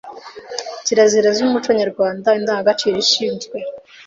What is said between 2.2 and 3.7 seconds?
Indangagaciro ishinzwe